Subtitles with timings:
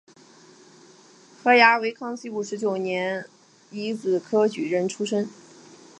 [1.43, 3.27] 何衢为康熙五十九年
[3.71, 5.29] 庚子科举人出身。